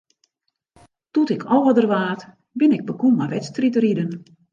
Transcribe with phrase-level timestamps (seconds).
[1.13, 2.23] Doe't ik âlder waard,
[2.59, 4.11] bin ik begûn mei wedstriidriden.